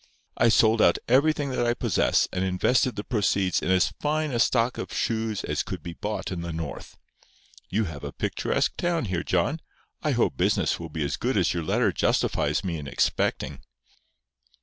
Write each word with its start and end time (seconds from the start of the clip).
I 0.35 0.49
sold 0.49 0.81
out 0.81 0.97
everything 1.07 1.51
that 1.51 1.63
I 1.63 1.75
possess, 1.75 2.27
and 2.33 2.43
invested 2.43 2.95
the 2.95 3.03
proceeds 3.03 3.61
in 3.61 3.69
as 3.69 3.93
fine 4.01 4.31
a 4.31 4.39
stock 4.39 4.79
of 4.79 4.91
shoes 4.91 5.43
as 5.43 5.61
could 5.61 5.83
be 5.83 5.93
bought 5.93 6.31
in 6.31 6.41
the 6.41 6.51
North. 6.51 6.97
You 7.69 7.83
have 7.83 8.03
a 8.03 8.11
picturesque 8.11 8.75
town 8.77 9.05
here, 9.05 9.21
John. 9.23 9.59
I 10.01 10.13
hope 10.13 10.37
business 10.37 10.79
will 10.79 10.89
be 10.89 11.05
as 11.05 11.17
good 11.17 11.37
as 11.37 11.53
your 11.53 11.61
letter 11.61 11.91
justifies 11.91 12.63
me 12.63 12.79
in 12.79 12.87
expecting." 12.87 13.61